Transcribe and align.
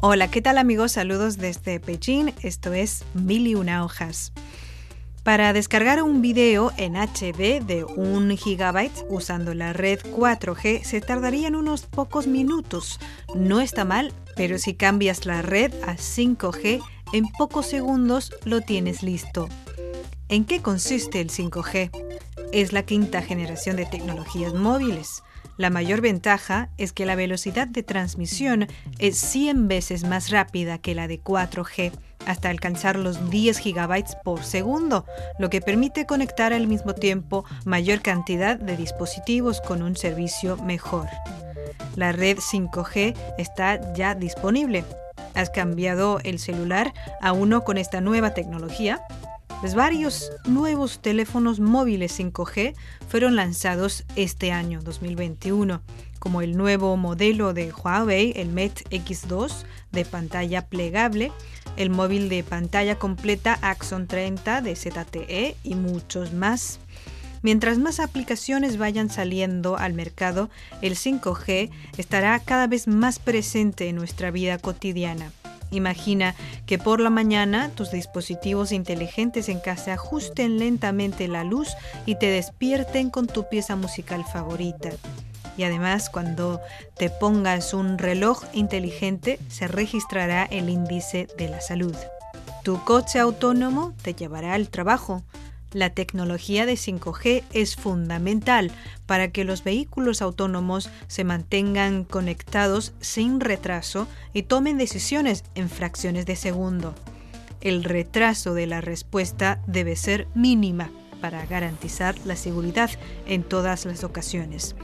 Hola, 0.00 0.30
¿qué 0.30 0.40
tal 0.40 0.58
amigos? 0.58 0.92
Saludos 0.92 1.38
desde 1.38 1.80
Beijing. 1.80 2.32
Esto 2.42 2.72
es 2.72 3.04
Mil 3.14 3.48
y 3.48 3.56
una 3.56 3.84
hojas. 3.84 4.32
Para 5.24 5.52
descargar 5.52 6.04
un 6.04 6.22
video 6.22 6.70
en 6.76 6.94
HD 6.94 7.60
de 7.60 7.84
un 7.84 8.36
gigabyte 8.36 9.04
usando 9.08 9.54
la 9.54 9.72
red 9.72 9.98
4G 10.16 10.84
se 10.84 11.00
tardarían 11.00 11.56
unos 11.56 11.82
pocos 11.82 12.28
minutos. 12.28 13.00
No 13.34 13.60
está 13.60 13.84
mal, 13.84 14.12
pero 14.36 14.58
si 14.58 14.74
cambias 14.74 15.26
la 15.26 15.42
red 15.42 15.74
a 15.82 15.96
5G, 15.96 16.80
en 17.12 17.26
pocos 17.36 17.66
segundos 17.66 18.32
lo 18.44 18.60
tienes 18.60 19.02
listo. 19.02 19.48
¿En 20.28 20.44
qué 20.44 20.62
consiste 20.62 21.20
el 21.20 21.30
5G? 21.30 21.90
Es 22.52 22.72
la 22.72 22.84
quinta 22.84 23.20
generación 23.20 23.74
de 23.74 23.86
tecnologías 23.86 24.54
móviles. 24.54 25.24
La 25.58 25.70
mayor 25.70 26.00
ventaja 26.00 26.70
es 26.78 26.92
que 26.92 27.04
la 27.04 27.16
velocidad 27.16 27.66
de 27.66 27.82
transmisión 27.82 28.68
es 29.00 29.18
100 29.18 29.66
veces 29.66 30.04
más 30.04 30.30
rápida 30.30 30.78
que 30.78 30.94
la 30.94 31.08
de 31.08 31.20
4G, 31.20 31.90
hasta 32.26 32.48
alcanzar 32.48 32.96
los 32.96 33.28
10 33.28 33.64
GB 33.64 34.04
por 34.22 34.44
segundo, 34.44 35.04
lo 35.40 35.50
que 35.50 35.60
permite 35.60 36.06
conectar 36.06 36.52
al 36.52 36.68
mismo 36.68 36.94
tiempo 36.94 37.44
mayor 37.64 38.02
cantidad 38.02 38.56
de 38.56 38.76
dispositivos 38.76 39.60
con 39.60 39.82
un 39.82 39.96
servicio 39.96 40.56
mejor. 40.58 41.08
La 41.96 42.12
red 42.12 42.38
5G 42.38 43.16
está 43.36 43.92
ya 43.94 44.14
disponible. 44.14 44.84
¿Has 45.34 45.50
cambiado 45.50 46.20
el 46.22 46.38
celular 46.38 46.94
a 47.20 47.32
uno 47.32 47.64
con 47.64 47.78
esta 47.78 48.00
nueva 48.00 48.32
tecnología? 48.32 49.02
Pues 49.60 49.74
varios 49.74 50.30
nuevos 50.46 51.00
teléfonos 51.00 51.58
móviles 51.58 52.16
5G 52.20 52.76
fueron 53.08 53.34
lanzados 53.34 54.04
este 54.14 54.52
año 54.52 54.80
2021, 54.82 55.82
como 56.20 56.42
el 56.42 56.56
nuevo 56.56 56.96
modelo 56.96 57.52
de 57.54 57.72
Huawei, 57.72 58.32
el 58.36 58.50
Mate 58.50 58.84
X2 58.90 59.64
de 59.90 60.04
pantalla 60.04 60.66
plegable, 60.66 61.32
el 61.76 61.90
móvil 61.90 62.28
de 62.28 62.44
pantalla 62.44 63.00
completa 63.00 63.58
Axon 63.60 64.06
30 64.06 64.60
de 64.60 64.76
ZTE 64.76 65.56
y 65.64 65.74
muchos 65.74 66.32
más. 66.32 66.78
Mientras 67.42 67.78
más 67.78 67.98
aplicaciones 67.98 68.78
vayan 68.78 69.10
saliendo 69.10 69.76
al 69.76 69.92
mercado, 69.92 70.50
el 70.82 70.94
5G 70.94 71.70
estará 71.96 72.38
cada 72.38 72.68
vez 72.68 72.86
más 72.86 73.18
presente 73.18 73.88
en 73.88 73.96
nuestra 73.96 74.30
vida 74.30 74.58
cotidiana. 74.58 75.32
Imagina 75.70 76.34
que 76.66 76.78
por 76.78 77.00
la 77.00 77.10
mañana 77.10 77.70
tus 77.74 77.90
dispositivos 77.90 78.72
inteligentes 78.72 79.48
en 79.48 79.60
casa 79.60 79.94
ajusten 79.94 80.58
lentamente 80.58 81.28
la 81.28 81.44
luz 81.44 81.68
y 82.06 82.16
te 82.16 82.26
despierten 82.26 83.10
con 83.10 83.26
tu 83.26 83.48
pieza 83.48 83.76
musical 83.76 84.24
favorita. 84.24 84.90
Y 85.56 85.64
además 85.64 86.08
cuando 86.08 86.60
te 86.96 87.10
pongas 87.10 87.74
un 87.74 87.98
reloj 87.98 88.44
inteligente 88.52 89.38
se 89.48 89.68
registrará 89.68 90.44
el 90.44 90.68
índice 90.70 91.28
de 91.36 91.48
la 91.48 91.60
salud. 91.60 91.94
Tu 92.62 92.82
coche 92.84 93.18
autónomo 93.18 93.94
te 94.02 94.14
llevará 94.14 94.54
al 94.54 94.68
trabajo, 94.68 95.22
la 95.72 95.90
tecnología 95.90 96.66
de 96.66 96.74
5G 96.74 97.44
es 97.52 97.76
fundamental 97.76 98.70
para 99.06 99.30
que 99.30 99.44
los 99.44 99.64
vehículos 99.64 100.22
autónomos 100.22 100.90
se 101.06 101.24
mantengan 101.24 102.04
conectados 102.04 102.94
sin 103.00 103.40
retraso 103.40 104.08
y 104.32 104.44
tomen 104.44 104.78
decisiones 104.78 105.44
en 105.54 105.68
fracciones 105.68 106.26
de 106.26 106.36
segundo. 106.36 106.94
El 107.60 107.84
retraso 107.84 108.54
de 108.54 108.66
la 108.66 108.80
respuesta 108.80 109.60
debe 109.66 109.96
ser 109.96 110.28
mínima 110.34 110.90
para 111.20 111.44
garantizar 111.46 112.14
la 112.24 112.36
seguridad 112.36 112.90
en 113.26 113.42
todas 113.42 113.84
las 113.84 114.04
ocasiones. 114.04 114.76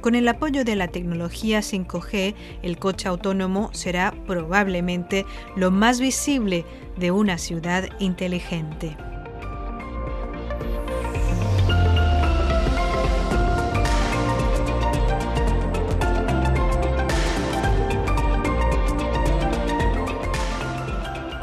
Con 0.00 0.14
el 0.14 0.28
apoyo 0.28 0.64
de 0.64 0.76
la 0.76 0.88
tecnología 0.88 1.60
5G, 1.60 2.34
el 2.62 2.78
coche 2.78 3.08
autónomo 3.08 3.70
será 3.72 4.14
probablemente 4.26 5.26
lo 5.56 5.70
más 5.70 6.00
visible 6.00 6.64
de 6.96 7.10
una 7.10 7.36
ciudad 7.36 7.88
inteligente. 7.98 8.96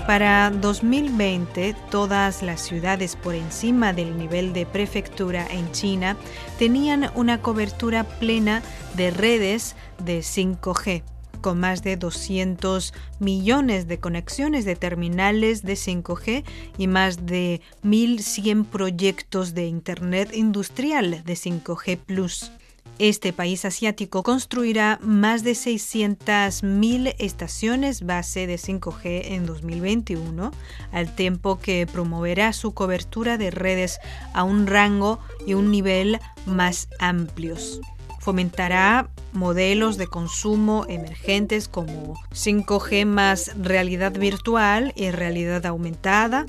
Para 0.07 0.51
2020, 0.51 1.75
todas 1.91 2.41
las 2.41 2.62
ciudades 2.62 3.18
por 3.18 3.35
encima 3.35 3.91
del 3.91 4.18
nivel 4.18 4.53
de 4.53 4.66
prefectura 4.66 5.45
en 5.45 5.69
China 5.73 6.16
tenían 6.57 7.12
una 7.13 7.41
cobertura 7.41 8.06
plena 8.06 8.63
de 8.95 9.12
redes 9.12 9.75
de 10.01 10.19
5G 10.19 11.03
con 11.41 11.59
más 11.59 11.84
de 11.84 11.97
200 11.97 12.94
millones 13.19 13.90
de 13.90 14.00
conexiones 14.00 14.63
de 14.63 14.78
terminales 14.78 15.63
de 15.63 15.73
5G 15.73 16.45
y 16.78 16.88
más 16.88 17.25
de 17.25 17.59
1.100 17.84 18.63
proyectos 18.63 19.53
de 19.53 19.68
Internet 19.68 20.34
industrial 20.34 21.22
de 21.25 21.34
5G⁇ 21.34 22.00
este 23.00 23.34
país 23.34 23.66
asiático 23.66 24.24
construirá 24.24 25.00
más 25.02 25.44
de 25.44 25.52
600.000 25.52 27.16
estaciones 27.19 28.06
base 28.06 28.47
de 28.47 28.56
5G 28.56 29.34
en 29.34 29.46
2021, 29.46 30.52
al 30.91 31.16
tiempo 31.16 31.59
que 31.59 31.86
promoverá 31.86 32.53
su 32.53 32.74
cobertura 32.74 33.38
de 33.38 33.52
redes 33.52 34.00
a 34.34 34.44
un 34.44 34.68
rango 34.68 35.19
y 35.46 35.53
un 35.53 35.72
nivel 35.72 36.19
más 36.46 36.90
amplios. 37.00 37.81
Fomentará 38.19 39.09
modelos 39.31 39.97
de 39.97 40.07
consumo 40.07 40.86
emergentes 40.90 41.68
como 41.68 42.16
5G 42.34 43.06
más 43.06 43.52
realidad 43.57 44.12
virtual 44.12 44.91
y 44.96 45.12
realidad 45.12 45.66
aumentada, 45.66 46.46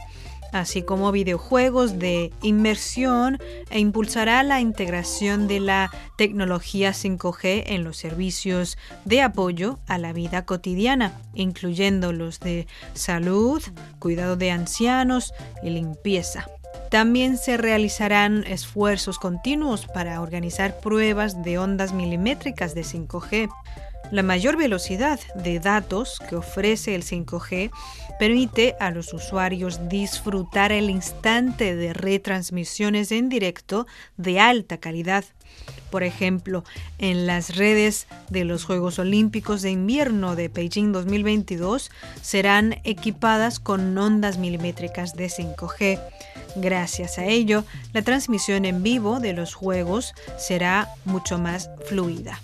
así 0.52 0.82
como 0.82 1.12
videojuegos 1.12 1.98
de 1.98 2.32
inmersión 2.42 3.38
e 3.70 3.78
impulsará 3.78 4.42
la 4.42 4.60
integración 4.60 5.48
de 5.48 5.60
la 5.60 5.90
tecnología 6.16 6.90
5G 6.90 7.64
en 7.66 7.84
los 7.84 7.96
servicios 7.96 8.78
de 9.04 9.22
apoyo 9.22 9.78
a 9.86 9.98
la 9.98 10.12
vida 10.12 10.44
cotidiana, 10.44 11.12
incluyendo 11.34 12.12
los 12.12 12.40
de 12.40 12.66
salud, 12.94 13.62
cuidado 13.98 14.36
de 14.36 14.50
ancianos 14.50 15.32
y 15.62 15.70
limpieza. 15.70 16.48
También 16.90 17.36
se 17.36 17.58
realizarán 17.58 18.44
esfuerzos 18.46 19.18
continuos 19.18 19.86
para 19.86 20.20
organizar 20.22 20.80
pruebas 20.80 21.42
de 21.42 21.58
ondas 21.58 21.92
milimétricas 21.92 22.74
de 22.74 22.82
5G 22.82 23.48
la 24.10 24.22
mayor 24.22 24.56
velocidad 24.56 25.20
de 25.34 25.60
datos 25.60 26.18
que 26.28 26.36
ofrece 26.36 26.94
el 26.94 27.04
5G 27.04 27.70
permite 28.18 28.74
a 28.80 28.90
los 28.90 29.12
usuarios 29.12 29.88
disfrutar 29.88 30.72
el 30.72 30.90
instante 30.90 31.76
de 31.76 31.92
retransmisiones 31.92 33.12
en 33.12 33.28
directo 33.28 33.86
de 34.16 34.40
alta 34.40 34.78
calidad. 34.78 35.24
Por 35.90 36.02
ejemplo, 36.02 36.64
en 36.98 37.26
las 37.26 37.56
redes 37.56 38.06
de 38.28 38.44
los 38.44 38.64
Juegos 38.64 38.98
Olímpicos 38.98 39.62
de 39.62 39.70
Invierno 39.70 40.36
de 40.36 40.48
Beijing 40.48 40.92
2022 40.92 41.90
serán 42.20 42.80
equipadas 42.84 43.58
con 43.60 43.96
ondas 43.96 44.38
milimétricas 44.38 45.14
de 45.14 45.28
5G. 45.28 46.00
Gracias 46.56 47.18
a 47.18 47.24
ello, 47.24 47.64
la 47.92 48.02
transmisión 48.02 48.64
en 48.64 48.82
vivo 48.82 49.20
de 49.20 49.32
los 49.32 49.54
Juegos 49.54 50.12
será 50.38 50.88
mucho 51.04 51.38
más 51.38 51.70
fluida. 51.86 52.38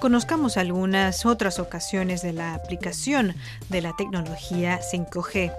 Conozcamos 0.00 0.56
algunas 0.56 1.24
otras 1.24 1.58
ocasiones 1.58 2.20
de 2.22 2.32
la 2.32 2.54
aplicación 2.54 3.34
de 3.70 3.80
la 3.80 3.96
tecnología 3.96 4.80
5G. 4.80 5.52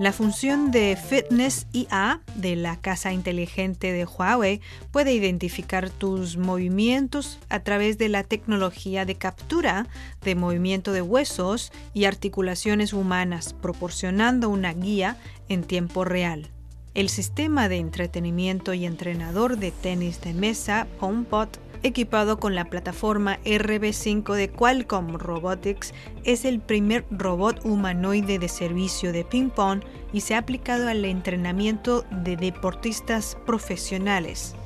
La 0.00 0.12
función 0.12 0.70
de 0.72 0.96
Fitness 0.96 1.66
IA 1.72 2.20
de 2.34 2.56
la 2.56 2.76
casa 2.76 3.12
inteligente 3.12 3.92
de 3.92 4.06
Huawei 4.06 4.60
puede 4.90 5.12
identificar 5.12 5.90
tus 5.90 6.36
movimientos 6.36 7.38
a 7.48 7.60
través 7.60 7.96
de 7.98 8.08
la 8.08 8.24
tecnología 8.24 9.04
de 9.04 9.14
captura 9.14 9.86
de 10.22 10.34
movimiento 10.34 10.92
de 10.92 11.02
huesos 11.02 11.70
y 11.92 12.06
articulaciones 12.06 12.92
humanas, 12.92 13.52
proporcionando 13.52 14.48
una 14.48 14.72
guía 14.72 15.16
en 15.48 15.62
tiempo 15.62 16.04
real. 16.04 16.50
El 16.94 17.08
sistema 17.08 17.68
de 17.68 17.76
entretenimiento 17.76 18.72
y 18.72 18.86
entrenador 18.86 19.58
de 19.58 19.70
tenis 19.72 20.20
de 20.20 20.32
mesa 20.32 20.86
HomePod 21.00 21.48
equipado 21.84 22.40
con 22.40 22.54
la 22.54 22.64
plataforma 22.64 23.38
RB5 23.44 24.34
de 24.34 24.50
Qualcomm 24.50 25.14
Robotics, 25.14 25.92
es 26.24 26.44
el 26.44 26.58
primer 26.58 27.04
robot 27.10 27.64
humanoide 27.64 28.38
de 28.38 28.48
servicio 28.48 29.12
de 29.12 29.24
ping-pong 29.24 29.82
y 30.12 30.22
se 30.22 30.34
ha 30.34 30.38
aplicado 30.38 30.88
al 30.88 31.04
entrenamiento 31.04 32.04
de 32.10 32.36
deportistas 32.36 33.36
profesionales. 33.46 34.56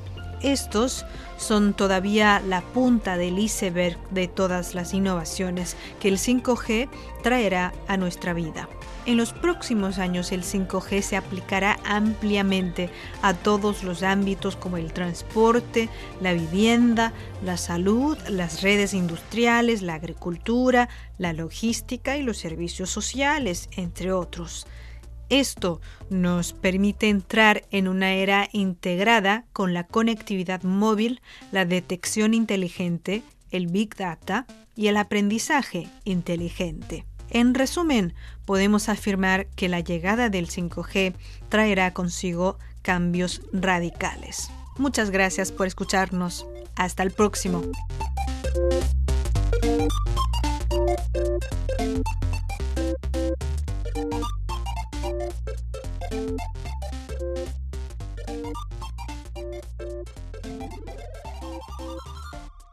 Estos 0.41 1.05
son 1.37 1.73
todavía 1.73 2.41
la 2.47 2.61
punta 2.61 3.17
del 3.17 3.37
iceberg 3.37 3.97
de 4.09 4.29
todas 4.29 4.73
las 4.73 4.93
innovaciones 4.93 5.75
que 5.99 6.07
el 6.07 6.17
5G 6.17 6.89
traerá 7.21 7.73
a 7.87 7.97
nuestra 7.97 8.33
vida. 8.33 8.69
En 9.09 9.17
los 9.17 9.33
próximos 9.33 9.97
años 9.97 10.31
el 10.31 10.43
5G 10.43 11.01
se 11.01 11.17
aplicará 11.17 11.79
ampliamente 11.83 12.91
a 13.23 13.33
todos 13.33 13.83
los 13.83 14.03
ámbitos 14.03 14.55
como 14.55 14.77
el 14.77 14.93
transporte, 14.93 15.89
la 16.21 16.33
vivienda, 16.33 17.11
la 17.43 17.57
salud, 17.57 18.19
las 18.29 18.61
redes 18.61 18.93
industriales, 18.93 19.81
la 19.81 19.95
agricultura, 19.95 20.89
la 21.17 21.33
logística 21.33 22.17
y 22.17 22.21
los 22.21 22.37
servicios 22.37 22.91
sociales, 22.91 23.67
entre 23.75 24.11
otros. 24.11 24.67
Esto 25.29 25.81
nos 26.11 26.53
permite 26.53 27.09
entrar 27.09 27.63
en 27.71 27.87
una 27.87 28.13
era 28.13 28.47
integrada 28.51 29.45
con 29.53 29.73
la 29.73 29.87
conectividad 29.87 30.61
móvil, 30.61 31.19
la 31.51 31.65
detección 31.65 32.35
inteligente, 32.35 33.23
el 33.49 33.65
Big 33.65 33.95
Data 33.95 34.45
y 34.75 34.85
el 34.85 34.97
aprendizaje 34.97 35.87
inteligente. 36.03 37.07
En 37.31 37.53
resumen, 37.53 38.13
podemos 38.45 38.89
afirmar 38.89 39.47
que 39.55 39.69
la 39.69 39.79
llegada 39.79 40.29
del 40.29 40.49
5G 40.49 41.13
traerá 41.49 41.93
consigo 41.93 42.57
cambios 42.81 43.41
radicales. 43.53 44.49
Muchas 44.77 45.09
gracias 45.11 45.51
por 45.51 45.67
escucharnos. 45.67 46.45
Hasta 46.75 47.03
el 47.03 47.11
próximo. 47.11 47.61